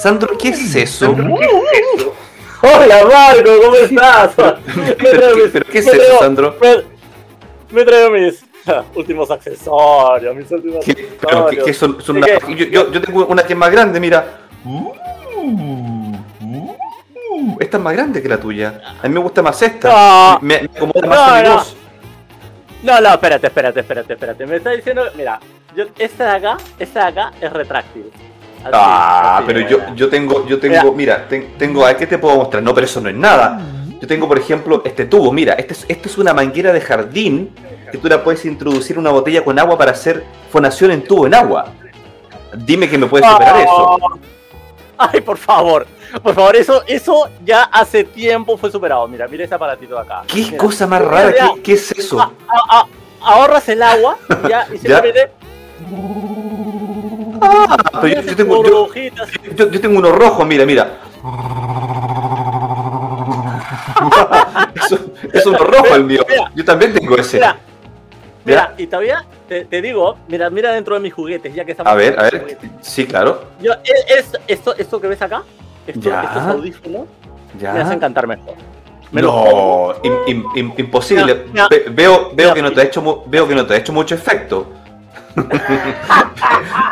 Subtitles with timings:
[0.00, 1.10] Sandro, ¿qué es eso?
[2.62, 4.34] Hola Marco, ¿cómo estás?
[4.98, 6.56] ¿Pero, qué, pero qué es eso, Sandro?
[6.60, 6.76] Me,
[7.70, 8.44] me traigo mis
[8.94, 12.38] últimos accesorios, mis últimos ¿Qué, pero, ¿qué, qué son, son una- ¿Qué?
[12.56, 14.40] yo, yo, yo tengo una que es más grande, mira.
[17.58, 18.80] Esta es más grande que la tuya.
[19.02, 19.88] A mí me gusta más esta.
[20.34, 20.38] No.
[20.42, 21.54] Me, me acomoda más No, a mi no.
[21.56, 21.76] voz.
[22.82, 24.46] No, no, espérate, espérate, espérate, espérate.
[24.46, 25.40] Me está diciendo, mira,
[25.76, 28.10] yo, esta de acá, esta de acá es retráctil.
[28.60, 32.06] Así, Ah, así, pero yo, yo tengo, yo tengo, mira, ten- tengo, a ver, ¿qué
[32.06, 32.62] te puedo mostrar?
[32.62, 33.60] No, pero eso no es nada.
[34.00, 37.50] Yo tengo, por ejemplo, este tubo, mira, este es, esto es una manguera de jardín
[37.90, 41.26] que tú la puedes introducir en una botella con agua para hacer fonación en tubo
[41.26, 41.66] en agua.
[42.54, 43.98] Dime que me puedes superar eso.
[44.98, 45.86] Ay, por favor,
[46.22, 49.08] por favor, eso, eso ya hace tiempo fue superado.
[49.08, 50.22] Mira, mira ese aparatito de acá.
[50.26, 50.56] ¿Qué Mira.
[50.58, 51.32] cosa más rara?
[51.54, 52.20] ¿Qué, qué es eso?
[52.20, 52.86] Ah, ah, ah,
[53.22, 55.30] ahorras el agua ya, y simplemente
[57.52, 58.88] Ah, pero yo, yo tengo, yo,
[59.70, 60.98] yo- tengo uno rojo, mira, mira.
[65.32, 66.24] Es uno rojo el mío.
[66.54, 67.36] Yo también tengo ese.
[67.38, 67.56] Mira,
[68.44, 71.92] mira, y todavía te, te digo, mira, mira dentro de mis juguetes, ya que estamos
[71.92, 72.40] A ver, a ver.
[72.40, 72.70] juguetes.
[72.80, 73.44] Sí, claro.
[73.60, 75.42] Yo, es- es- esto, esto que ves acá,
[75.86, 76.22] esto, Ya.
[76.22, 77.02] estos audífonos,
[77.60, 77.72] Ya.
[77.72, 78.54] me hacen cantar mejor.
[79.12, 79.22] Me.
[79.22, 81.46] No, im- im- im- imposible.
[81.68, 84.14] Ve- veo, veo que no te ha hecho veo que no te ha hecho mucho
[84.14, 84.66] efecto.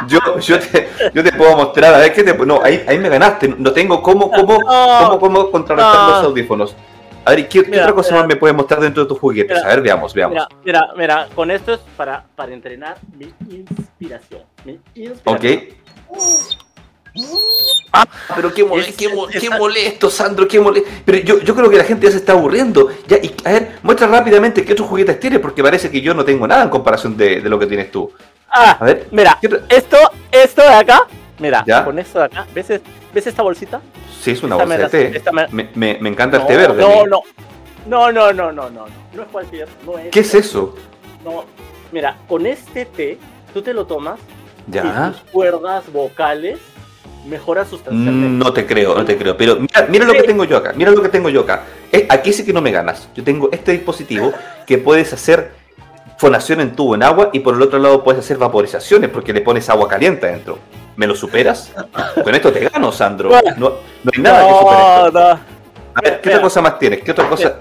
[0.09, 3.09] Yo, yo, te, yo te puedo mostrar, a ver qué te no, ahí, ahí me
[3.09, 3.49] ganaste.
[3.59, 6.75] No tengo cómo, cómo, cómo, cómo contrarrestar los audífonos.
[7.25, 8.21] A ver, ¿qué, otra cosa mira.
[8.23, 9.55] más me puedes mostrar dentro de tus juguetes?
[9.57, 10.35] Mira, a ver, veamos, veamos.
[10.35, 14.43] Mira, mira, mira, con esto es para, para entrenar mi inspiración.
[14.65, 15.37] Mi inspiración.
[15.37, 15.45] Ok.
[17.93, 20.89] Ah, pero qué, mole- qué mo- es- qué molesto, Sandro, qué molesto.
[21.05, 22.89] Pero yo, yo creo que la gente ya se está aburriendo.
[23.07, 26.25] Ya, y, a ver, muestra rápidamente qué otros juguetes tienes, porque parece que yo no
[26.25, 28.11] tengo nada en comparación de, de lo que tienes tú.
[28.61, 29.97] Ah, A ver, mira, ¿qué otro- esto,
[30.33, 31.07] esto de acá,
[31.39, 31.85] mira, ¿Ya?
[31.85, 32.81] con esto de acá, ¿ves, es-
[33.15, 33.81] ¿ves esta bolsita?
[34.21, 35.31] sí, es una Esta bolsa me de té.
[35.33, 36.83] me- Me, me- me encanta el té no, verde.
[36.85, 37.23] a No, no,
[37.87, 40.11] no, no, no, no, no, es cualquier, no es.
[40.11, 40.75] ¿Qué es eso?
[41.25, 41.45] No,
[41.93, 43.19] mira, con este té,
[43.55, 44.19] tú te lo tomas
[44.67, 45.13] y Ya.
[45.13, 46.59] tus cuerdas vocales
[47.27, 48.27] mejoran sustancialmente.
[48.29, 49.37] Mm, No te creo, no te creo.
[49.37, 50.73] Pero mira, mira lo que tengo yo acá.
[50.75, 51.65] Mira lo que tengo yo acá.
[51.93, 53.09] Eh, aquí sí que no me ganas.
[53.15, 54.33] Yo tengo este dispositivo
[54.67, 55.53] que puedes hacer
[56.19, 59.41] fonación en tubo en agua y por el otro lado puedes hacer vaporizaciones porque le
[59.41, 60.59] pones agua caliente adentro.
[60.97, 61.73] ¿Me lo superas?
[62.25, 63.31] Con esto te gano, Sandro.
[63.57, 63.69] No,
[64.03, 65.11] no hay nada que supere esto.
[65.13, 65.59] no.
[65.95, 66.37] A ver, ¿qué Mira.
[66.39, 67.03] otra cosa más tienes?
[67.03, 67.55] ¿Qué otra cosa?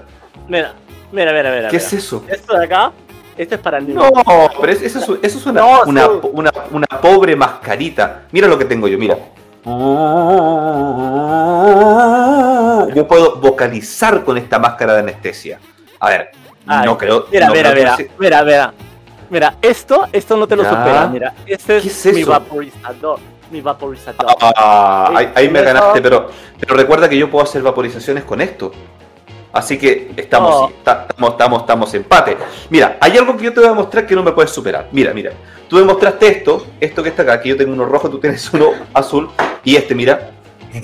[0.48, 0.74] Mira,
[1.12, 1.68] mira, mira, mira.
[1.68, 1.86] ¿Qué mira.
[1.86, 2.24] es eso?
[2.28, 2.92] Esto de acá,
[3.36, 4.04] esto es para niños.
[4.12, 4.22] No,
[4.60, 8.22] pero es- eso, es, eso es una, una, una, una pobre mascarita.
[8.32, 9.16] Mira lo que tengo yo, mira.
[12.94, 15.58] Yo puedo vocalizar con esta máscara de anestesia.
[16.00, 16.30] A ver,
[16.68, 17.26] Ay, no creo.
[17.32, 18.74] Mira, no mira, creo mira, mira, mira.
[19.30, 20.70] Mira, esto, esto no te lo Ya.
[20.70, 21.34] supera, mira.
[21.46, 23.18] Este es, ¿Qué es mi vaporizador.
[23.50, 24.26] Mi vaporizador.
[24.40, 26.28] Ah, ahí, ahí me ganaste, pero,
[26.58, 28.72] pero recuerda que yo puedo hacer vaporizaciones con esto.
[29.52, 32.36] Así que estamos, ta- estamos, estamos, estamos empate.
[32.68, 34.88] Mira, hay algo que yo te voy a mostrar que no me puedes superar.
[34.92, 35.32] Mira, mira.
[35.68, 38.50] Tú me mostraste esto, esto que está acá, que yo tengo uno rojo, tú tienes
[38.52, 39.30] uno azul,
[39.64, 40.30] y este, mira.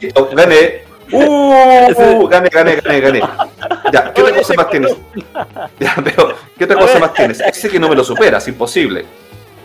[0.00, 0.91] Listo, gané.
[1.12, 3.20] Uh, gané, gané, gané, gané.
[3.92, 4.96] Ya, ¿qué otra cosa más tienes?
[5.78, 7.00] Ya, pero, ¿qué otra A cosa ver.
[7.02, 7.40] más tienes?
[7.40, 9.04] Ese que no me lo superas, imposible.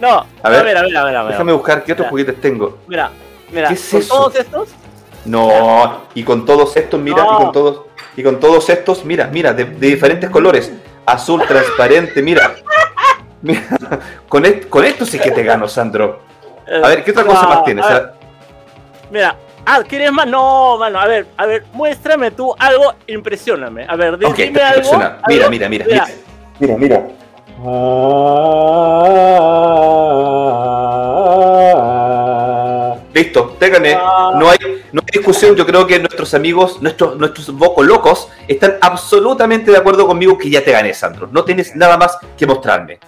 [0.02, 1.26] No, A ver, mira, mira, mira, mira.
[1.32, 2.10] Déjame buscar qué otros Mira.
[2.12, 2.78] juguetes tengo.
[2.88, 3.12] Mira,
[3.52, 4.16] mira, ¿Qué es con eso?
[4.16, 4.70] todos estos,
[5.26, 7.34] No, y con todos estos, mira, No.
[7.34, 7.82] y con todos,
[8.16, 10.72] y con todos estos, mira, mira, de, de diferentes colores.
[11.06, 12.56] Azul, transparente, mira.
[13.42, 13.62] Mira,
[14.28, 16.22] con, est- con esto sí que te gano, Sandro.
[16.84, 17.86] A ver, ¿qué otra cosa no, más tienes?
[17.86, 18.14] a ver,
[19.10, 19.36] Mira,
[19.68, 20.26] ah, ¿quieres más?
[20.28, 23.86] No, mano, a ver, a ver, muéstrame tú algo, impresioname.
[23.88, 24.94] A ver, dime te algo.
[24.94, 25.50] Mira, algo.
[25.50, 25.86] mira, mira, Mira.
[25.86, 26.08] mira.
[26.60, 27.04] Mira, mira.
[33.14, 33.96] Listo, te gané.
[34.00, 34.34] Ah.
[34.40, 34.58] No hay,
[34.92, 35.56] no hay discusión.
[35.56, 40.50] Yo creo que nuestros amigos, nuestros, nuestros vocos locos, están absolutamente de acuerdo conmigo que
[40.50, 41.28] ya te gané, Sandro.
[41.32, 43.00] No tienes nada más que mostrarme.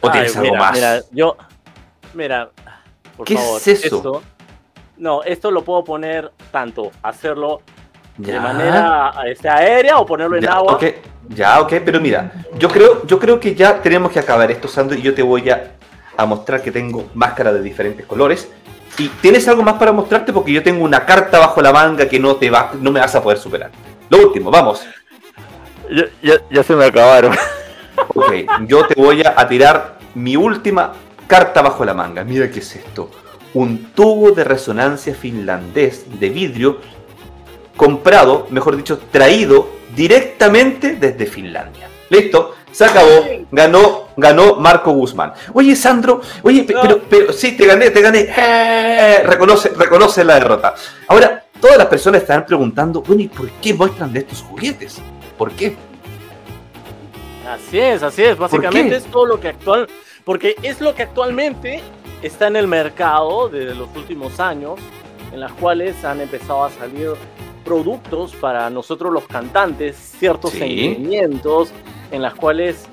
[0.00, 0.72] ¿O Ay, tienes algo mira, más?
[0.72, 1.36] Mira, yo.
[2.14, 2.50] Mira,
[3.16, 3.60] por ¿Qué favor.
[3.60, 3.96] es eso?
[3.96, 4.22] Esto,
[5.00, 7.62] no, esto lo puedo poner tanto, hacerlo
[8.16, 10.74] de manera este, aérea o ponerlo en Ya, agua.
[10.74, 10.84] ok,
[11.30, 14.96] ya, ok, pero mira, yo creo, yo creo que ya tenemos que acabar esto, Sandro,
[14.98, 15.72] y yo te voy a,
[16.16, 18.48] a mostrar que tengo máscaras de diferentes colores.
[18.98, 22.18] Y tienes algo más para mostrarte porque yo tengo una carta bajo la manga que
[22.20, 23.70] no te va, no me vas a poder superar.
[24.10, 24.84] Lo último, vamos.
[25.90, 27.34] Ya, ya- ya se me acabaron.
[28.14, 28.32] Ok,
[28.66, 30.92] yo te voy a, a tirar mi última
[31.26, 32.24] carta bajo la manga.
[32.24, 33.10] Mira qué es esto.
[33.54, 36.78] Un tubo de resonancia finlandés de vidrio
[37.76, 41.88] comprado, mejor dicho, traído directamente desde Finlandia.
[42.10, 43.24] Listo, se acabó.
[43.50, 45.32] Ganó ganó Marco Guzmán.
[45.52, 48.28] Oye, Sandro, oye, pero, pero sí, te gané, te gané.
[48.36, 50.74] Eh, reconoce, reconoce la derrota.
[51.08, 54.98] Ahora, todas las personas están preguntando, bueno, ¿y por qué muestran de estos juguetes?
[55.36, 55.74] ¿Por qué?
[57.48, 58.38] Así es, así es.
[58.38, 59.88] Básicamente es todo lo que actual,
[60.24, 61.80] porque es lo que actualmente
[62.22, 64.78] está en el mercado desde los últimos años,
[65.32, 67.12] en las cuales han empezado a salir
[67.64, 71.72] productos para nosotros los cantantes, ciertos sentimientos
[72.10, 72.88] en las cuales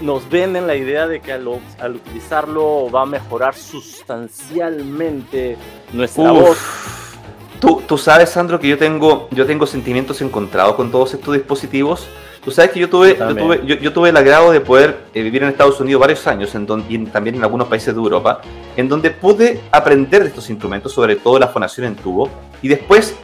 [0.00, 5.56] nos venden la idea de que al, utilizarlo va a mejorar sustancialmente
[5.92, 6.58] nuestra voz.
[7.60, 12.06] Tú, tú, sabes, Sandro, que yo tengo, yo tengo sentimientos encontrados con todos estos dispositivos.
[12.48, 15.42] Tú sabes que yo tuve, yo tuve, yo, tuve, el agrado de poder eh, vivir
[15.42, 18.40] en Estados Unidos varios años en donde, y también en algunos países de Europa,
[18.74, 22.30] en donde pude aprender de estos instrumentos, sobre todo la fonación en tubo,
[22.62, 23.14] y después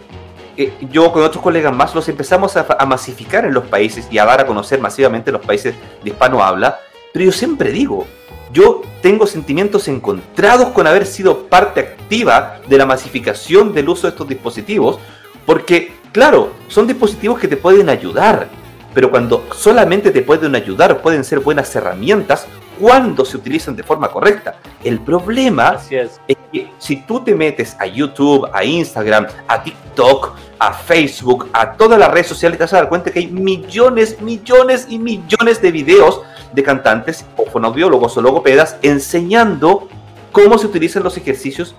[0.59, 4.19] eh, yo con otros colegas más los empezamos a, a, masificar en los países y
[4.19, 6.79] a dar a conocer masivamente los países de hispano habla,
[7.15, 8.07] pero yo siempre digo,
[8.53, 14.11] yo tengo sentimientos encontrados con haber sido parte activa de la masificación del uso de
[14.11, 14.99] estos dispositivos,
[15.47, 18.64] porque, claro, son dispositivos que te pueden ayudar,
[18.95, 22.47] pero cuando solamente te pueden ayudar, pueden ser buenas herramientas
[22.79, 24.57] cuando se utilizan de forma correcta.
[24.83, 26.21] El problema es.
[26.53, 31.99] que si tú te metes a YouTube, a Instagram, a TikTok, a Facebook, a todas
[31.99, 35.73] las redes sociales, te vas a dar cuenta que hay millones, millones y millones de
[35.73, 39.89] videos de cantantes o fonoaudiólogos o logopedas enseñando
[40.31, 41.75] cómo se utilizan los ejercicios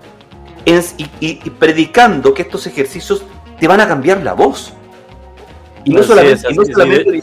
[0.98, 3.22] y predicando que estos ejercicios
[3.58, 4.72] te van a cambiar la voz.
[5.86, 7.22] Y no, solamente,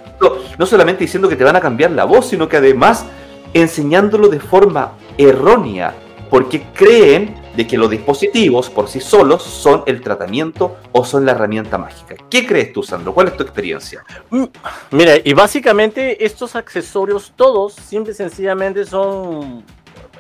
[0.58, 3.06] no, solamente diciendo, que te van a cambiar la voz, sino que además
[3.54, 5.94] enseñándolo de forma errónea,
[6.30, 11.34] porque creen de que los dispositivos por sí solos son el tratamiento o son la
[11.34, 12.16] herramienta mágica.
[12.30, 13.14] ¿Qué crees tú, Sandro?
[13.14, 14.04] ¿Cuál es tu experiencia?
[14.30, 14.46] Mm,
[14.92, 19.64] mira, y básicamente estos accesorios todos, simple y sencillamente son,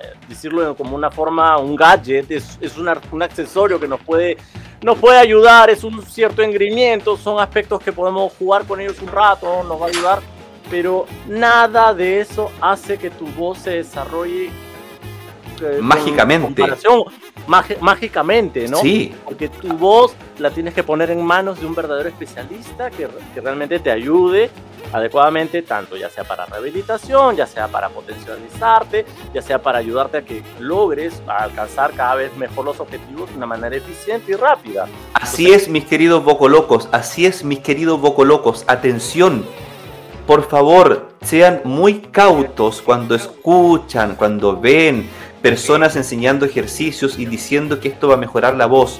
[0.01, 4.37] eh, decirlo como una forma, un gadget, es, un accesorio que nos puede
[4.83, 9.07] nos puede ayudar, es un cierto engreimiento, son aspectos que podemos jugar con ellos un
[9.07, 10.19] rato, nos va a ayudar,
[10.69, 14.49] pero nada de eso hace que tu voz se desarrolle
[15.61, 16.63] eh, mágicamente.
[17.79, 18.77] mágicamente, ¿no?
[18.77, 19.13] Sí.
[19.25, 23.41] Porque tu voz la tienes que poner en manos de un verdadero especialista que, que
[23.41, 24.49] realmente te ayude
[24.93, 30.21] adecuadamente, tanto ya sea para rehabilitación, ya sea para potencializarte, ya sea para ayudarte a
[30.21, 34.87] que logres alcanzar cada vez mejor los objetivos de una manera eficiente y rápida.
[35.13, 39.45] Así es, mis queridos bocolocos, así es, mis queridos bocolocos, atención.
[40.27, 45.09] Por favor, sean muy cautos cuando escuchan, cuando ven
[45.43, 48.99] personas enseñando ejercicios y diciendo que esto va a mejorar la voz.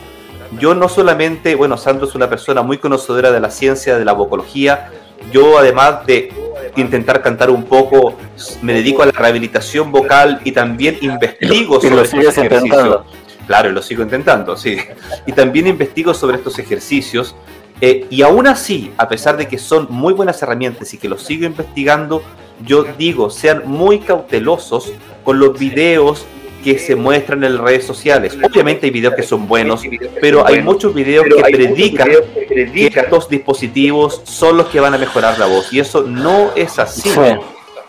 [0.60, 4.12] Yo no solamente, bueno, Sandro es una persona muy conocedora de la ciencia, de la
[4.12, 4.92] vocología,
[5.32, 6.34] yo además de
[6.76, 8.18] intentar cantar un poco,
[8.62, 13.00] me dedico a la rehabilitación vocal y también investigo sobre estos ejercicios.
[13.48, 14.78] Claro, lo sigo intentando, sí.
[15.26, 17.36] Y también investigo sobre estos ejercicios.
[17.80, 21.24] Eh, y aún así, a pesar de que son muy buenas herramientas y que los
[21.24, 22.22] sigo investigando,
[22.66, 24.94] yo digo, sean muy cautelosos
[25.24, 26.26] con los videos
[26.64, 28.38] que se muestran en las redes sociales.
[28.42, 29.84] Obviamente hay videos que son buenos,
[30.22, 32.10] pero hay muchos videos que predican
[32.48, 35.72] que estos dispositivos son los que van a mejorar la voz.
[35.74, 37.12] Y eso no es así.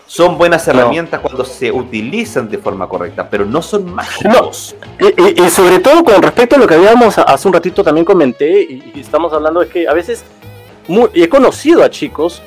[0.07, 4.75] Son buenas herramientas cuando se utilizan de forma correcta, pero no son mágicos.
[4.99, 8.93] Y, sobre todo con respecto a lo que habíamos hace un ratito también comenté, y,
[8.99, 10.23] estamos hablando de que a veces
[11.13, 12.43] he conocido a chicos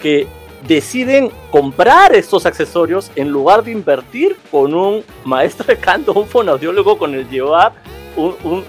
[0.00, 0.26] que
[0.66, 6.98] deciden comprar estos accesorios en lugar de invertir con un maestro de canto, un fonoaudiólogo
[6.98, 7.72] con el llevar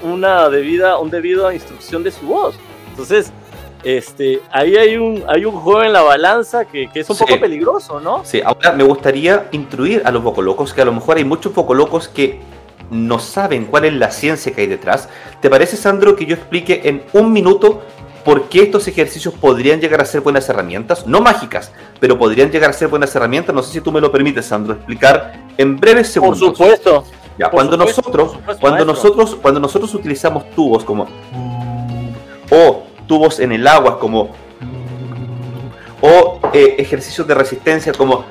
[0.04, 2.56] una debida, un debido a instrucción de su voz.
[2.90, 3.32] Entonces,
[3.84, 8.00] este, ahí hay un, hay un juego en la balanza que, es un poco peligroso,
[8.00, 8.24] ¿no?
[8.24, 12.08] Sí, ahora me gustaría instruir a los locos que a lo mejor hay muchos locos
[12.08, 12.40] que
[12.90, 15.10] no saben cuál es la ciencia que hay detrás.
[15.42, 17.82] ¿Te parece, Sandro, que yo explique en un minuto
[18.24, 22.70] por qué estos ejercicios podrían llegar a ser buenas herramientas, no mágicas, pero podrían llegar
[22.70, 23.54] a ser buenas herramientas.
[23.54, 26.40] No sé si tú me lo permites, Sandro, explicar en breves segundos.
[26.40, 27.04] Por supuesto.
[27.38, 31.08] Ya, cuando nosotros, cuando nosotros, cuando nosotros utilizamos tubos como
[32.52, 34.30] o tubos en el agua como
[36.00, 38.24] o eh, ejercicios de resistencia como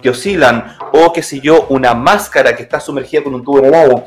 [0.00, 3.64] que oscilan o qué sé yo, una máscara que está sumergida con un tubo en
[3.66, 4.04] el agua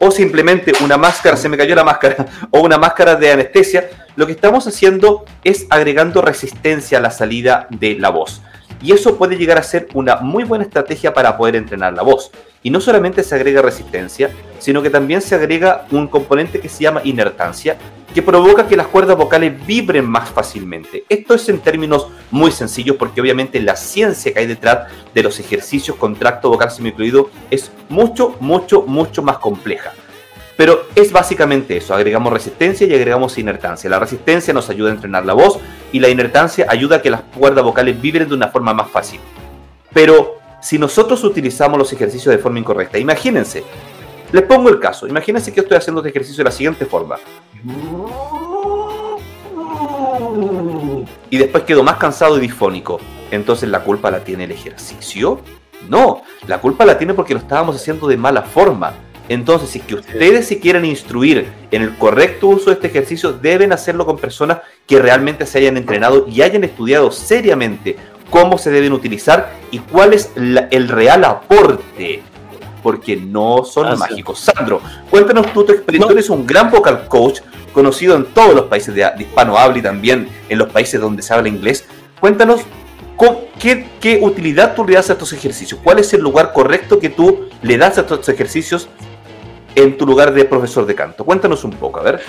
[0.00, 4.26] o simplemente una máscara, se me cayó la máscara, o una máscara de anestesia, lo
[4.26, 8.40] que estamos haciendo es agregando resistencia a la salida de la voz.
[8.82, 12.30] Y eso puede llegar a ser una muy buena estrategia para poder entrenar la voz.
[12.62, 16.82] Y no solamente se agrega resistencia, sino que también se agrega un componente que se
[16.82, 17.76] llama inertancia,
[18.14, 21.04] que provoca que las cuerdas vocales vibren más fácilmente.
[21.08, 25.38] Esto es en términos muy sencillos porque obviamente la ciencia que hay detrás de los
[25.38, 29.92] ejercicios con tracto vocal semiocluido es mucho, mucho, mucho más compleja.
[30.56, 33.88] Pero es básicamente eso, agregamos resistencia y agregamos inertancia.
[33.88, 35.58] La resistencia nos ayuda a entrenar la voz
[35.90, 39.20] y la inertancia ayuda a que las cuerdas vocales vibren de una forma más fácil.
[39.94, 43.64] Pero si nosotros utilizamos los ejercicios de forma incorrecta, imagínense,
[44.32, 45.06] les pongo el caso.
[45.06, 47.16] Imagínense que estoy haciendo este ejercicio de la siguiente forma.
[51.30, 53.00] Y después quedo más cansado y disfónico.
[53.30, 55.40] Entonces, ¿la culpa la tiene el ejercicio?
[55.88, 58.94] No, la culpa la tiene porque lo estábamos haciendo de mala forma.
[59.28, 63.72] Entonces, si que ustedes se quieren instruir en el correcto uso de este ejercicio, deben
[63.72, 67.96] hacerlo con personas que realmente se hayan entrenado y hayan estudiado seriamente
[68.28, 72.22] cómo se deben utilizar y cuál es el real aporte
[72.82, 74.40] porque no son mágicos.
[74.40, 76.06] Sandro, cuéntanos tú tu experiencia.
[76.06, 77.40] Tú eres un gran vocal coach
[77.72, 81.32] conocido en todos los países de, hispano habla y también en los países donde se
[81.32, 81.86] habla inglés.
[82.20, 82.62] Cuéntanos
[83.58, 85.80] qué, qué utilidad tú le das a estos ejercicios.
[85.82, 88.88] ¿Cuál es el lugar correcto que tú le das a estos ejercicios
[89.74, 91.24] en tu lugar de profesor de canto?
[91.24, 92.20] Cuéntanos un poco, a ver.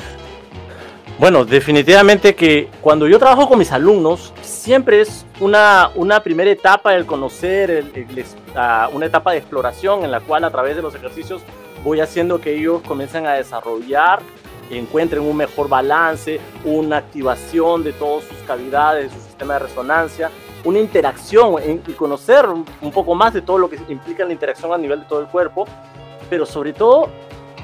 [1.21, 6.95] Bueno, definitivamente que cuando yo trabajo con mis alumnos, siempre es una, una primera etapa
[6.95, 7.85] el conocer,
[8.91, 11.43] una etapa de exploración en la cual a través de los ejercicios
[11.83, 14.23] voy haciendo que ellos comiencen a desarrollar,
[14.71, 20.31] encuentren un mejor balance, una activación de todas sus cavidades, de su sistema de resonancia,
[20.63, 21.53] una interacción
[21.85, 25.05] y conocer un poco más de todo lo que implica la interacción a nivel de
[25.05, 25.67] todo el cuerpo,
[26.31, 27.09] pero sobre todo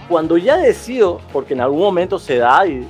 [0.07, 2.87] cuando ya decido, porque en algún momento se da y,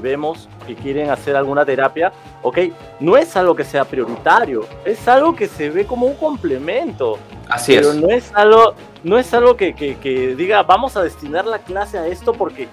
[0.00, 2.58] vemos que quieren hacer alguna terapia, ok,
[3.00, 7.18] no es algo que sea prioritario, es algo que se ve como un complemento.
[7.48, 11.58] Así pero no es algo, no es algo que, que, diga, vamos a destinar la
[11.58, 12.68] clase a esto porque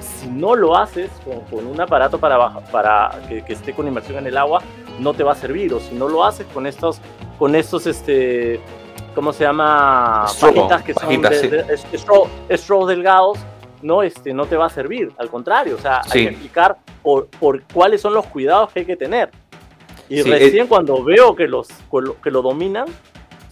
[0.00, 1.10] si no lo haces
[1.50, 4.60] con, un aparato para, para que, que, esté con inmersión en el agua,
[5.00, 5.72] no te va a servir.
[5.74, 7.00] O si no lo haces con estos,
[7.38, 8.60] con estos este,
[9.16, 10.26] ¿cómo se llama?
[10.38, 11.08] Pajitas que son
[12.86, 13.38] de, delgados,
[13.82, 15.10] no, este, no te va a servir.
[15.16, 18.86] Al contrario, o sea, hay que explicar por, por, cuáles son los cuidados que hay
[18.86, 19.30] que tener.
[20.08, 21.68] Y recién cuando veo que, los,
[22.22, 22.86] que lo dominan,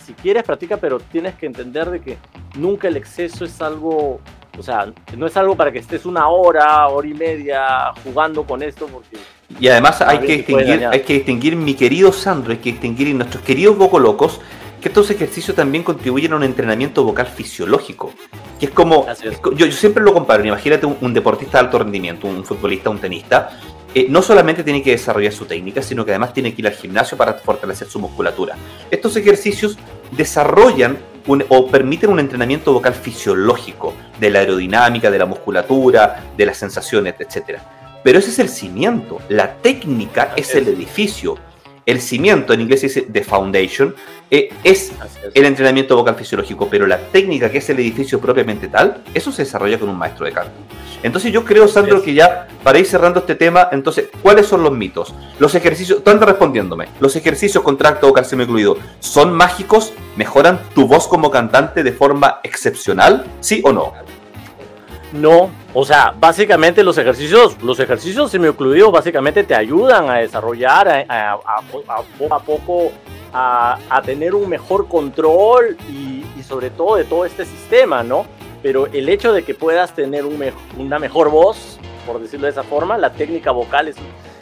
[0.04, 2.18] si quieres practica, pero tienes que entender de que
[2.56, 4.20] nunca el exceso es algo,
[4.56, 8.62] o sea, no es algo para que estés una hora, hora y media jugando con
[8.62, 9.16] esto, porque...
[9.58, 13.42] Y además hay que, distinguir, hay que distinguir, mi querido Sandro, hay que distinguir nuestros
[13.42, 14.40] queridos locos
[14.84, 18.12] que estos ejercicios también contribuyen a un entrenamiento vocal fisiológico.
[18.60, 19.06] Que es como,
[19.56, 23.58] yo, siempre lo comparo, imagínate un, deportista de alto rendimiento, un futbolista, un tenista,
[23.94, 26.74] eh, no solamente tiene que desarrollar su técnica, sino que además tiene que ir al
[26.74, 28.56] gimnasio para fortalecer su musculatura.
[28.90, 29.78] Estos ejercicios
[30.10, 30.98] desarrollan
[31.48, 37.14] o permiten un entrenamiento vocal fisiológico de la aerodinámica, de la musculatura, de las sensaciones,
[37.18, 37.58] etc.
[38.02, 41.38] Pero ese es el cimiento, la técnica es el edificio
[41.86, 43.94] el cimiento, en inglés dice the foundation,
[44.34, 44.90] eh, es
[45.32, 49.42] el entrenamiento vocal fisiológico, pero la técnica que es el edificio propiamente tal, eso se
[49.42, 50.50] desarrolla con un maestro de canto.
[51.04, 54.72] Entonces yo creo, Sandro, que ya para ir cerrando este tema, entonces, ¿cuáles son los
[54.72, 55.14] mitos?
[55.38, 59.92] Los ejercicios, tú andas respondiéndome, los ejercicios con tracto vocal incluido, ¿son mágicos?
[60.16, 63.24] ¿Mejoran tu voz como cantante de forma excepcional?
[63.38, 63.92] ¿Sí o no?
[65.12, 71.38] No, o sea, básicamente los ejercicios, los ejercicios semiocluidos básicamente te ayudan a desarrollar a,
[71.70, 72.92] poco a poco
[73.34, 78.26] a, tener un mejor control y, sobre todo de todo este sistema, ¿no?
[78.62, 82.96] Pero el hecho de que puedas tener una mejor voz, por decirlo de esa forma,
[82.98, 83.96] la técnica vocal es,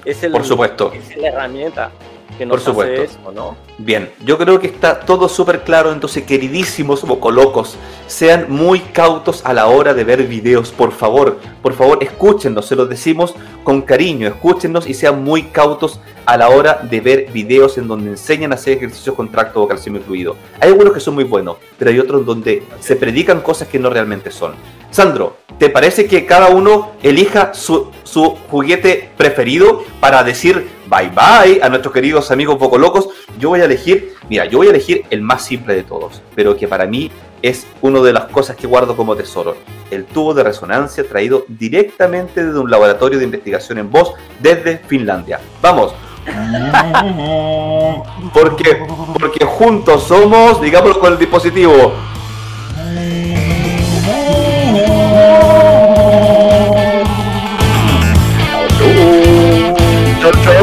[0.04, 0.92] es, el, por supuesto.
[0.92, 1.90] es la herramienta
[2.37, 3.33] que nos Por supuesto.
[3.33, 3.57] ¿no?
[3.79, 9.53] Bien, yo creo que está todo súper claro, entonces queridísimos bocolocos, sean muy cautos a
[9.53, 13.35] la hora de ver videos, por favor, por favor, escúchennos, se los decimos
[13.65, 18.11] con cariño, escúchennos y sean muy cautos a la hora de ver videos en donde
[18.11, 20.37] enseñan a hacer ejercicios con tracto vocal incluido.
[20.61, 23.91] Hay algunos que son muy buenos, pero hay otros donde se predican cosas que no
[23.91, 24.55] realmente son.
[24.91, 31.58] Sandro, ¿te parece que cada uno elija su, su juguete preferido para decir bye bye
[31.62, 33.08] a nuestros queridos amigos poco locos?
[33.38, 36.54] Yo voy a elegir, mira, yo voy a elegir el más simple de todos, pero
[36.54, 39.56] que para mí es una de las cosas que guardo como tesoro.
[39.90, 45.40] El tubo de resonancia traído directamente desde un laboratorio de investigación en voz desde Finlandia.
[45.62, 45.94] Vamos.
[48.32, 48.80] Porque,
[49.18, 51.92] porque juntos somos, digámoslo con el dispositivo.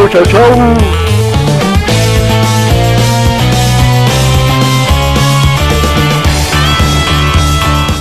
[0.09, 0.98] tchau, tchau.